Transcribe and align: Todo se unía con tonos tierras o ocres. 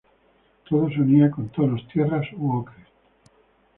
Todo 0.67 0.89
se 0.89 0.99
unía 0.99 1.29
con 1.29 1.49
tonos 1.49 1.87
tierras 1.87 2.25
o 2.39 2.53
ocres. 2.57 2.87